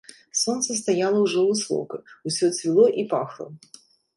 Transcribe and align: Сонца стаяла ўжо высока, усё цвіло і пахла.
Сонца 0.43 0.77
стаяла 0.79 1.19
ўжо 1.25 1.43
высока, 1.51 2.01
усё 2.31 2.45
цвіло 2.57 2.85
і 3.03 3.07
пахла. 3.13 3.47